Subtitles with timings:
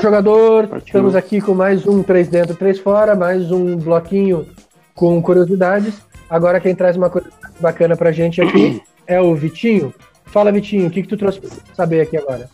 [0.00, 0.86] jogador, Partiu.
[0.86, 4.46] estamos aqui com mais um 3 dentro, 3 fora, mais um bloquinho
[4.94, 5.94] com curiosidades.
[6.28, 7.28] Agora quem traz uma coisa
[7.60, 9.94] bacana pra gente aqui é o Vitinho.
[10.26, 12.48] Fala, Vitinho, o que, que tu trouxe pra saber aqui agora?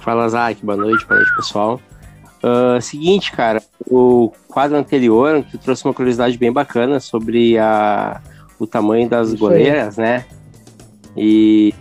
[0.00, 1.80] Fala, Zac, boa noite, boa noite, pessoal.
[2.42, 3.60] Uh, seguinte, cara,
[3.90, 8.20] o quadro anterior, tu trouxe uma curiosidade bem bacana sobre a,
[8.58, 10.04] o tamanho das Isso goleiras, aí.
[10.04, 10.24] né?
[11.16, 11.74] E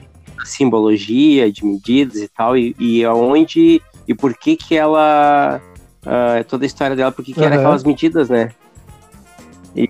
[0.44, 5.62] simbologia de medidas e tal, e, e aonde e por que que ela,
[6.06, 7.46] uh, toda a história dela, por que que uhum.
[7.46, 8.52] era aquelas medidas, né?
[9.76, 9.90] E,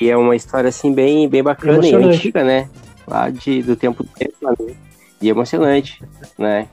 [0.00, 2.68] e, é uma história, assim, bem, bem bacana e antiga, né?
[3.06, 4.74] Lá de, do tempo do tempo, né?
[5.20, 6.02] E emocionante,
[6.38, 6.68] né?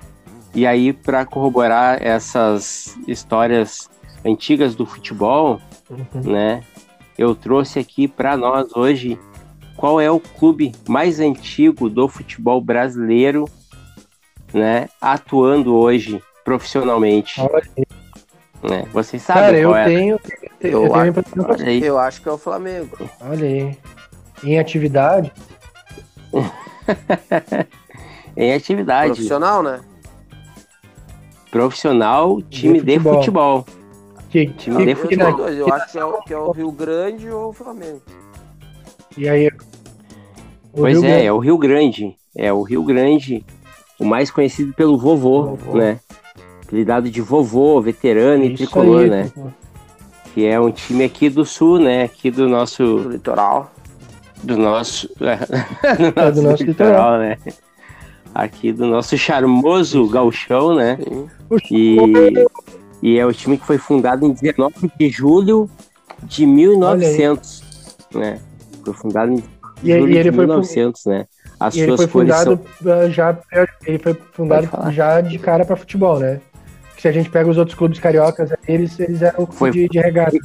[0.56, 3.90] E aí, para corroborar essas histórias
[4.24, 6.32] antigas do futebol, uhum.
[6.32, 6.64] né?
[7.18, 9.20] Eu trouxe aqui para nós hoje
[9.76, 13.50] qual é o clube mais antigo do futebol brasileiro,
[14.54, 17.42] né, atuando hoje profissionalmente.
[18.62, 18.88] Né?
[18.94, 19.86] Vocês sabem Cara, eu é?
[19.86, 20.20] tenho,
[20.62, 22.98] eu, eu, tenho eu acho que é o Flamengo.
[23.20, 23.78] Olha aí.
[24.44, 25.32] Em atividade?
[28.36, 29.14] em atividade.
[29.14, 29.82] Profissional, né?
[31.52, 33.14] Profissional, time de futebol.
[33.14, 33.66] De futebol.
[34.30, 35.48] Que, time que, de futebol.
[35.48, 38.02] Eu, eu acho que é, o, que é o Rio Grande ou o Flamengo.
[39.18, 39.52] E aí?
[40.76, 41.26] Pois Rio é, Grande.
[41.26, 42.16] é o Rio Grande.
[42.36, 43.46] É o Rio Grande,
[44.00, 45.78] o mais conhecido pelo vovô, vovô.
[45.78, 46.00] né?
[46.64, 49.32] Apelidado de vovô, veterano Isso e tricolor, aí, né?
[50.34, 52.04] Que é um time aqui do sul, né?
[52.04, 52.84] Aqui do nosso.
[52.84, 53.72] Do litoral.
[54.42, 55.08] Do nosso.
[55.16, 57.38] do nosso, é do nosso litoral, litoral, né?
[58.34, 60.98] Aqui do nosso charmoso galchão, né?
[60.98, 61.30] Sim.
[61.70, 62.48] E,
[63.04, 65.70] e é o time que foi fundado em 19 de julho
[66.24, 67.64] de 1900,
[68.16, 68.40] né?
[68.84, 69.44] Foi fundado em
[69.84, 71.26] e, julho e ele de 1900, foi, né?
[71.60, 73.12] As suas ele foi fundado são...
[73.12, 73.38] já
[73.86, 76.40] ele foi fundado já de cara para futebol, né?
[76.98, 80.38] Se a gente pega os outros clubes cariocas, eles, eles eram foi de, de regata.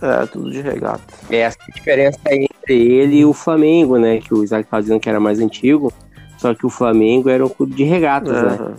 [0.00, 1.02] É, tudo de regata.
[1.28, 4.18] É essa diferença entre ele e o Flamengo, né?
[4.18, 5.92] Que o Isaac tá dizendo que era mais antigo,
[6.38, 8.68] só que o Flamengo era um clube de regatas, uhum.
[8.68, 8.74] né?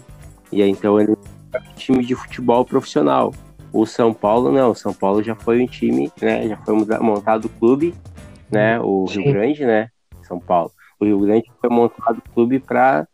[0.51, 1.15] E aí, então ele
[1.53, 3.33] era um time de futebol profissional.
[3.71, 6.47] O São Paulo não, o São Paulo já foi um time, né?
[6.47, 7.93] Já foi montado o clube,
[8.51, 8.79] né?
[8.79, 9.21] O Sim.
[9.21, 9.89] Rio Grande, né?
[10.23, 10.71] São Paulo.
[10.99, 13.07] O Rio Grande foi montado o clube para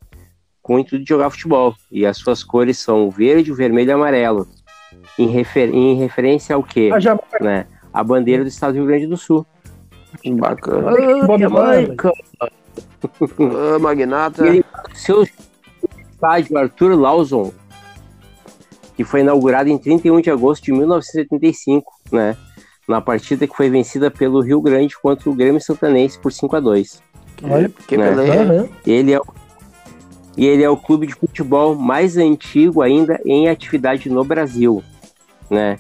[0.62, 1.76] com o intuito de jogar futebol.
[1.92, 4.48] E as suas cores são verde, vermelho e amarelo.
[5.20, 5.70] Em, refer...
[5.70, 6.90] em referência ao quê?
[6.92, 7.18] Ah, já...
[7.40, 7.68] né?
[7.94, 9.46] A bandeira do estado do Rio Grande do Sul.
[10.40, 10.92] Bacana.
[10.92, 12.12] Ah, Jamaica.
[13.40, 14.48] ah, magnata.
[14.48, 17.54] Ele, seu estádio Arthur Lawson,
[18.95, 22.35] que foi inaugurado em 31 de agosto de 1975, né?
[22.88, 26.59] Na partida que foi vencida pelo Rio Grande contra o Grêmio Santanense por 5 a
[26.59, 27.01] 2
[27.44, 28.11] Olha, que né?
[28.11, 28.69] beleza.
[28.85, 29.19] Ele é,
[30.38, 34.83] e ele é o clube de futebol mais antigo ainda em atividade no Brasil,
[35.50, 35.77] né?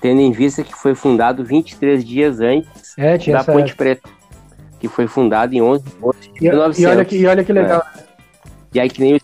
[0.00, 3.74] Tendo em vista que foi fundado 23 dias antes é, da Ponte.
[3.74, 4.08] Preta,
[4.78, 6.78] que foi fundado em 11 de agosto de e, 1900.
[6.78, 7.82] E olha que, e olha que legal.
[7.94, 8.02] Né?
[8.74, 9.20] E aí que nem o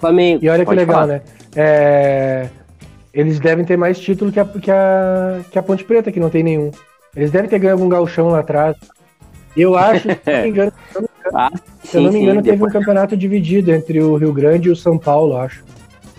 [0.00, 0.44] Flamengo.
[0.44, 1.06] E olha que legal, falar.
[1.06, 1.22] né?
[1.54, 2.48] É,
[3.12, 6.30] eles devem ter mais título que a, que, a, que a Ponte Preta, que não
[6.30, 6.70] tem nenhum.
[7.14, 8.76] Eles devem ter ganho algum galchão lá atrás.
[9.54, 11.50] Eu acho, se não me engano, se eu não me engano, ah,
[11.84, 12.74] sim, não me engano sim, teve depois...
[12.74, 15.62] um campeonato dividido entre o Rio Grande e o São Paulo, acho.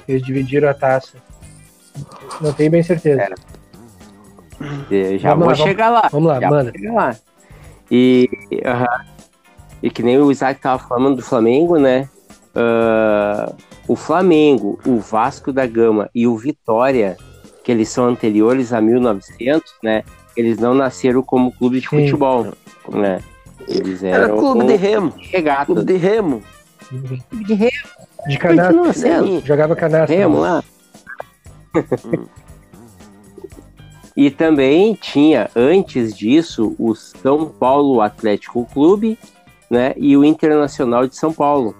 [0.07, 1.17] Eles dividiram a taça.
[2.39, 3.33] Não tenho bem certeza.
[4.91, 5.17] É.
[5.17, 6.09] Já vamos vou lá, chegar lá.
[6.11, 6.71] Vamos lá, já manda.
[6.91, 7.15] Lá.
[7.89, 9.05] E, uh -huh.
[9.81, 12.07] e que nem o Isaac tava falando do Flamengo, né?
[12.55, 13.55] Uh,
[13.87, 17.17] o Flamengo, o Vasco da Gama e o Vitória,
[17.63, 20.03] que eles são anteriores a 1900, né?
[20.35, 22.05] Eles não nasceram como clube de Sim.
[22.05, 22.47] futebol,
[22.89, 23.21] né?
[23.67, 25.13] Eles eram Era clube de remo.
[25.17, 25.65] Regata.
[25.65, 26.43] Clube de remo.
[26.87, 27.71] Clube de remo.
[28.27, 29.41] De canastra.
[29.45, 30.15] Jogava canastra.
[30.15, 30.63] Remo lá.
[34.15, 39.17] e também tinha, antes disso, o São Paulo Atlético Clube,
[39.69, 39.93] né?
[39.97, 41.75] E o Internacional de São Paulo.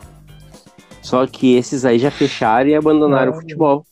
[1.03, 3.85] Só que esses aí já fecharam e abandonaram o futebol.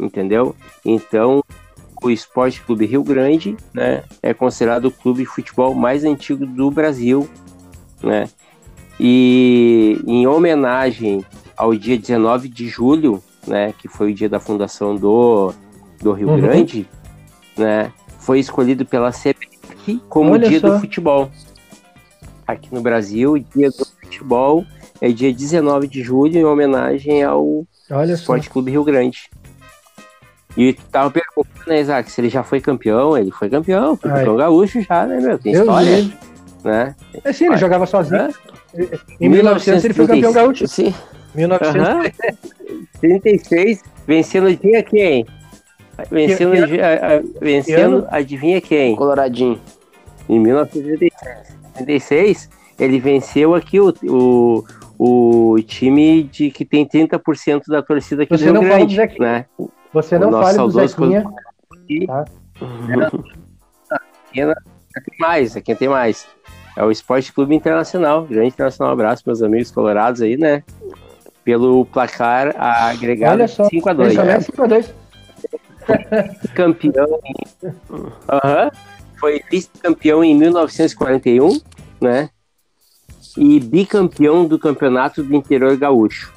[0.00, 0.56] Entendeu?
[0.84, 1.44] Então,
[2.02, 6.70] o Esporte Clube Rio Grande, né, é considerado o clube de futebol mais antigo do
[6.70, 7.28] Brasil,
[8.02, 8.28] né?
[8.98, 11.24] E em homenagem
[11.56, 15.52] ao dia 19 de julho, né, que foi o dia da fundação do,
[16.00, 16.40] do Rio uhum.
[16.40, 16.88] Grande,
[17.56, 20.70] né, foi escolhido pela CBF como Olha dia só.
[20.70, 21.30] do futebol.
[22.46, 24.64] Aqui no Brasil, o dia do futebol
[25.02, 28.52] é dia 19 de julho, em homenagem ao Olha Esporte só.
[28.52, 29.28] Clube Rio Grande.
[30.56, 34.12] E tu tava perguntando, né, Isaac, se ele já foi campeão, ele foi campeão, foi
[34.12, 34.18] Ai.
[34.18, 35.36] campeão gaúcho já, né, meu?
[35.40, 35.96] Tem Deus história.
[35.96, 36.12] Deus.
[36.62, 36.94] Né?
[37.24, 38.22] É sim, ele jogava sozinho.
[38.22, 38.30] É?
[39.20, 40.68] Em 1900 ele foi campeão gaúcho.
[40.68, 40.94] Sim.
[41.34, 43.84] 1936, uhum.
[44.06, 45.26] vencendo adivinha quem?
[46.10, 46.78] Vencendo, que, que,
[47.40, 48.94] vencendo adivinha quem?
[48.94, 49.60] Coloradinho.
[50.28, 54.62] Em 1936, ele venceu aqui o, o,
[55.04, 59.46] o time de que tem 30% da torcida aqui Você do Rio Grande, né?
[59.92, 61.24] Você não fale do Zequinha.
[62.06, 62.24] Tá?
[64.94, 66.26] Aqui, tem mais, aqui tem mais.
[66.76, 68.24] É o Esporte Clube Internacional.
[68.24, 70.62] Grande Internacional, abraço, meus amigos colorados aí, né?
[71.44, 74.24] Pelo placar agregado 5x2.
[74.24, 74.38] Né?
[74.38, 74.92] 5x2.
[76.54, 77.20] Campeão.
[77.62, 78.70] Uhum.
[79.18, 81.60] Foi vice-campeão em 1941,
[82.00, 82.30] né?
[83.36, 86.32] E bicampeão do campeonato do interior gaúcho,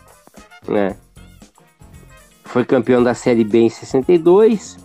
[0.68, 0.96] né?
[2.44, 4.78] Foi campeão da Série B em 62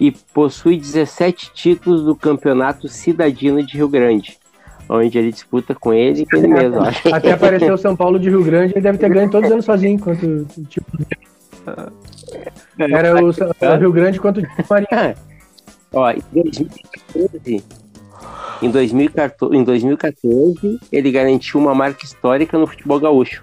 [0.00, 4.36] e possui 17 títulos do Campeonato Cidadino de Rio Grande,
[4.88, 6.80] onde ele disputa com ele e com ele mesmo.
[6.82, 7.14] Acho.
[7.14, 9.64] Até apareceu o São Paulo de Rio Grande, ele deve ter ganho todos os anos
[9.64, 10.98] sozinho, enquanto tipo,
[12.78, 15.16] era o, o Rio Grande quanto o Maria.
[15.92, 17.64] Ó, em 2014,
[18.64, 23.42] em 2014, em 2014, ele garantiu uma marca histórica no futebol gaúcho,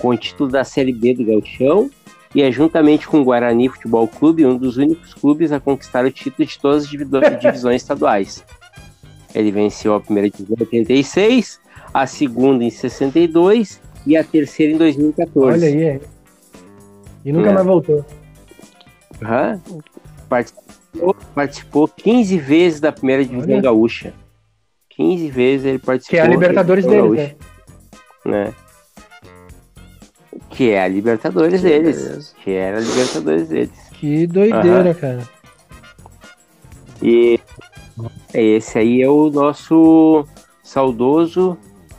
[0.00, 1.88] com o título da Série B do Gauchão
[2.34, 6.10] e é juntamente com o Guarani Futebol Clube um dos únicos clubes a conquistar o
[6.10, 6.90] título de todas as
[7.40, 8.44] divisões estaduais.
[9.32, 11.60] Ele venceu a primeira divisão em 86,
[11.94, 15.58] a segunda em 62 e a terceira em 2014.
[15.58, 16.00] Olha aí, é.
[17.24, 17.52] E nunca é.
[17.52, 18.04] mais voltou.
[19.22, 19.80] Uhum.
[20.28, 23.62] Participou, participou 15 vezes da primeira divisão Olha.
[23.62, 24.12] gaúcha.
[24.96, 26.16] 15 vezes ele participou.
[26.16, 27.34] Que é a Libertadores deles, né?
[28.24, 28.54] né?
[30.50, 32.02] Que é a Libertadores que deles.
[32.02, 32.34] Beleza.
[32.42, 33.70] Que era a Libertadores deles.
[33.92, 34.94] Que doideira, uhum.
[34.94, 35.28] cara.
[37.02, 37.38] E
[38.32, 40.26] esse aí é o nosso
[40.62, 41.58] saudoso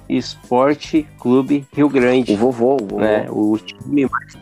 [0.09, 2.33] Esporte Clube Rio Grande.
[2.33, 2.99] O vovô, o vovô.
[2.99, 3.27] Né?
[3.29, 4.35] O time mais,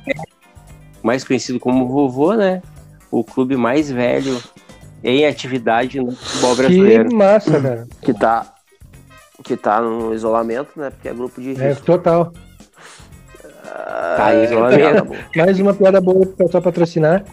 [1.04, 2.62] mais conhecido como vovô, né?
[3.12, 4.42] O clube mais velho
[5.06, 7.10] em atividade no futebol brasileiro.
[7.10, 7.88] Que massa, cara.
[8.02, 8.54] Que tá,
[9.44, 10.90] que tá no isolamento, né?
[10.90, 11.84] Porque é grupo de é, risco.
[11.84, 12.34] É, total.
[14.18, 15.12] Tá em isolamento.
[15.36, 17.24] Mais uma piada boa pra só patrocinar.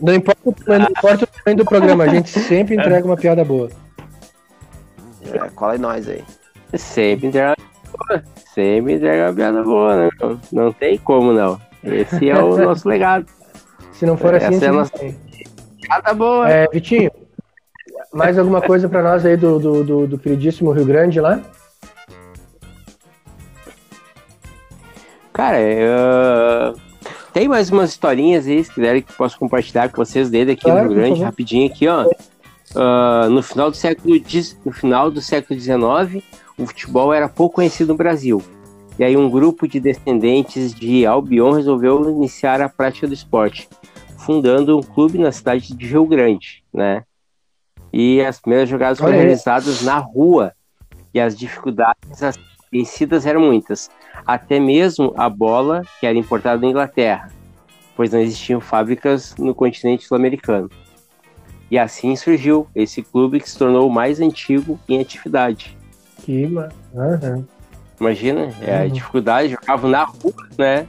[0.00, 3.68] Não importa, não importa o tamanho do programa, a gente sempre entrega uma piada boa.
[5.30, 6.24] É, cola em nós aí.
[6.74, 7.54] Sempre entrega
[7.92, 8.24] boa.
[8.54, 10.08] Sempre entrega uma piada boa, né?
[10.18, 11.60] Não, não tem como não.
[11.84, 13.26] Esse é o nosso legado.
[13.92, 14.92] Se não for assim, Essa é a nossa
[15.92, 16.48] piada boa.
[16.48, 17.10] É, Vitinho,
[18.12, 21.40] mais alguma coisa para nós aí do, do, do, do queridíssimo Rio Grande lá?
[25.32, 26.80] Cara, uh,
[27.32, 30.84] tem mais umas historinhas aí, se quiserem que posso compartilhar com vocês dele aqui claro,
[30.84, 32.06] no Rio Grande, rapidinho aqui, ó.
[32.74, 34.14] Uh, no final do século
[34.64, 36.24] no final do século XIX,
[36.56, 38.42] o futebol era pouco conhecido no Brasil.
[38.98, 43.68] E aí um grupo de descendentes de Albion resolveu iniciar a prática do esporte,
[44.24, 47.04] fundando um clube na cidade de Rio Grande, né?
[47.92, 50.52] E as primeiras jogadas foram realizadas na rua
[51.12, 52.38] e as dificuldades
[52.70, 53.90] vencidas eram muitas
[54.26, 57.30] até mesmo a bola, que era importada da Inglaterra,
[57.96, 60.70] pois não existiam fábricas no continente sul-americano.
[61.70, 65.76] E assim surgiu esse clube que se tornou o mais antigo em atividade.
[66.18, 67.44] Que uhum.
[67.98, 70.86] Imagina, é, a dificuldade, jogavam na rua, né?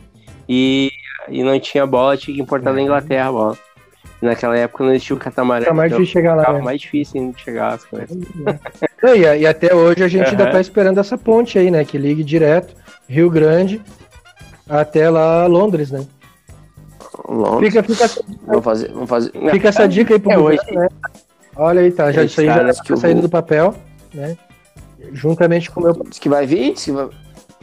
[0.47, 0.91] E,
[1.33, 2.75] e não tinha bola, tinha que importar uhum.
[2.75, 3.57] da Inglaterra a bola.
[4.21, 5.65] Naquela época não existia o catamarã.
[5.65, 6.53] Tá mais então difícil chegar lá.
[6.53, 6.61] Né?
[6.61, 8.17] mais difícil ainda de chegar as coisas.
[9.03, 11.83] e, e, até hoje a gente ainda tá esperando essa ponte aí, né?
[11.83, 12.73] Que ligue direto
[13.09, 13.81] Rio Grande
[14.69, 16.05] até lá Londres, né?
[17.27, 17.73] Londres.
[17.73, 19.31] Fica, fica, vamos fazer, vamos fazer.
[19.51, 20.77] Fica essa dica aí pro é governo, hoje.
[20.77, 20.87] né?
[21.55, 22.11] Olha aí, tá.
[22.11, 23.75] Já, isso aí já tá saindo do papel,
[24.13, 24.37] né?
[25.11, 25.93] Juntamente com o meu.
[26.07, 27.09] Diz que vai vir, diz que vai,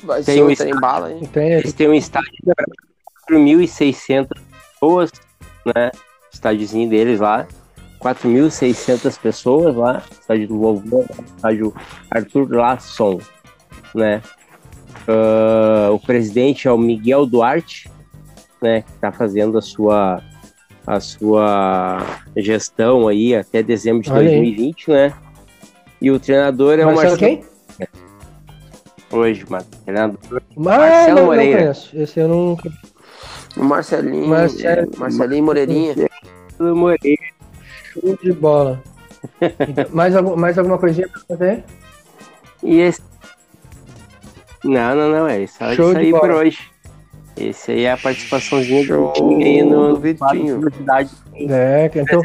[0.05, 1.29] vai tem ser um trem bala, hein?
[1.33, 2.31] Tem, Eles têm um estádio
[3.29, 4.29] 4.600
[4.73, 5.11] pessoas,
[5.75, 5.91] né?
[6.33, 7.47] Estádiozinho deles lá.
[8.01, 11.05] 4.600 pessoas lá, estádio do vovô,
[11.37, 11.75] estádio
[12.11, 13.21] Arthur Lasson,
[13.95, 14.23] né?
[15.07, 17.91] Uh, o presidente é o Miguel Duarte,
[18.63, 20.23] né, que está fazendo a sua,
[20.87, 24.97] a sua gestão aí até dezembro de Olha 2020, aí.
[24.97, 25.15] né?
[26.01, 27.19] E o treinador é Marcelo o Marcelo.
[27.19, 27.45] quem?
[29.13, 29.67] Hoje, mano.
[29.85, 30.43] Treinador.
[30.57, 31.51] Mas, Marcelo não, Moreira.
[31.51, 31.97] Não conheço.
[31.97, 32.57] Esse eu não.
[33.57, 34.29] O Marcelinho.
[34.29, 34.91] Marcelo...
[34.97, 35.95] Marcelinho Moreirinha.
[35.97, 37.23] Marcelo Moreira.
[37.93, 38.83] Show de bola.
[39.41, 41.65] Então, mais, mais alguma coisinha pra fazer?
[42.63, 43.01] E esse
[44.65, 45.59] não, não, não, é isso.
[45.75, 46.59] Show isso aí por hoje.
[47.37, 50.61] Esse aí é a participaçãozinha do aí no Vitinho.
[51.49, 52.21] É, então,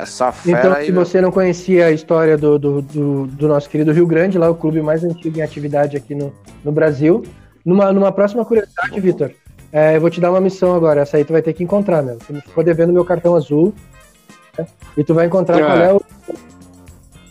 [0.00, 1.04] Essa fera então aí, se meu.
[1.04, 4.54] você não conhecia a história do, do, do, do nosso querido Rio Grande, lá o
[4.54, 6.32] clube mais antigo em atividade aqui no,
[6.64, 7.22] no Brasil,
[7.62, 9.32] numa, numa próxima curiosidade, Vitor,
[9.74, 11.00] é, eu vou te dar uma missão agora.
[11.02, 12.16] Essa aí tu vai ter que encontrar, meu.
[12.16, 13.74] Tu ficou devendo meu cartão azul.
[14.56, 14.66] né?
[14.96, 15.66] E tu vai encontrar Ah.
[15.66, 16.00] qual é o,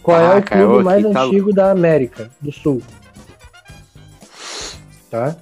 [0.04, 2.82] qual é Ah, o cara, clube mais tá- antigo da América do Sul.
[5.10, 5.36] Tá?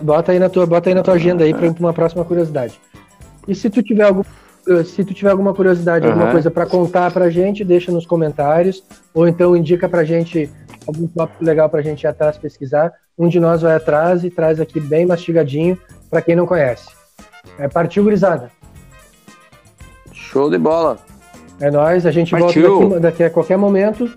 [0.00, 2.78] Bota aí na tua, bota aí na tua agenda aí para uma próxima curiosidade.
[3.48, 4.22] E se tu tiver algum
[4.84, 6.32] se tu tiver alguma curiosidade, alguma Aham.
[6.32, 10.50] coisa para contar pra gente, deixa nos comentários, ou então indica pra gente
[10.86, 12.92] algum tópico legal pra gente ir atrás pesquisar.
[13.18, 15.78] Um de nós vai atrás e traz aqui bem mastigadinho
[16.10, 16.88] pra quem não conhece.
[17.58, 18.50] É partiu gurizada.
[20.12, 20.98] Show de bola.
[21.60, 22.80] É nóis, a gente Partiu.
[22.80, 24.10] volta daqui, daqui a qualquer momento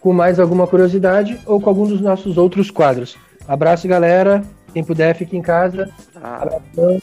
[0.00, 3.16] com mais alguma curiosidade ou com algum dos nossos outros quadros.
[3.46, 4.42] Abraço, galera.
[4.76, 5.90] Quem puder, fique em casa.
[6.16, 7.00] Ah, Abração.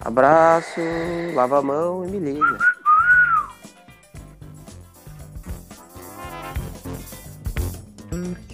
[0.00, 0.80] abraço,
[1.36, 2.58] lava a mão e me liga.
[8.10, 8.51] Thank